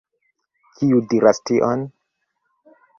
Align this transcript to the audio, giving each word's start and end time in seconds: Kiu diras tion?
Kiu 0.79 1.03
diras 1.13 1.43
tion? 1.51 1.87